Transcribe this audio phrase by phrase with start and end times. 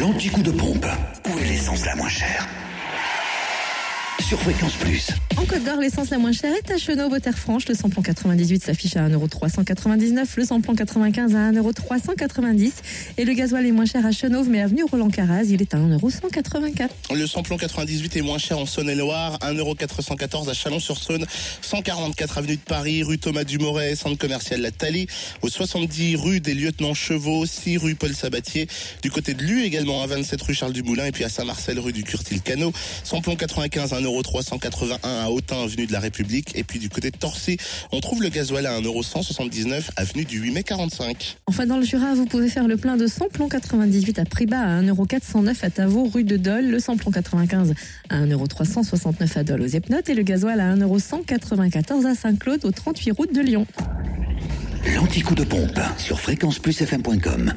[0.00, 0.86] L'anti-coup de pompe.
[1.28, 2.48] Où est l'essence la moins chère?
[4.30, 5.08] Sur Fréquence Plus.
[5.36, 7.66] En Côte d'Or, l'essence la moins chère est à Chenauve, au Terre-Franche.
[7.66, 10.28] Le samplon 98 s'affiche à 1,399€.
[10.36, 12.70] Le samplon 95 à 1,390€
[13.18, 15.78] Et le gasoil est moins cher à Chenauve, mais avenue Roland Caraz, il est à
[15.78, 16.90] 1,184€.
[17.12, 21.26] Le samplon 98 est moins cher en Saône-et-Loire, 1,414€ à Chalon-sur-Saône,
[21.62, 25.08] 144 avenue de Paris, rue Thomas Dumoret, centre commercial La Thalie,
[25.42, 28.68] au 70 rue des Lieutenants Chevaux, 6 rue Paul Sabatier,
[29.02, 31.92] du côté de Lu également à 27 rue Charles Dumoulin et puis à Saint-Marcel rue
[31.92, 32.72] du Curtil-Cano,
[33.02, 37.16] samplon 95 à 1,381€ à Autun avenue de la République et puis du côté de
[37.16, 37.56] Torcy,
[37.92, 41.36] on trouve le gasoil à 1,179€ avenue du 8 mai 45.
[41.46, 44.60] Enfin, dans le Jura, vous pouvez faire le plein de samplon 98 à prix bas
[44.60, 46.66] à 1,409€ à Tavaux, rue de Dole.
[46.66, 47.74] Le samplon 95
[48.08, 53.10] à 1,369€ à Dole aux Epnotes et le gasoil à 1,194€ à Saint-Claude au 38
[53.12, 53.66] route de Lyon.
[54.94, 57.52] L'anti-coup de pompe sur fréquenceplusfm.com.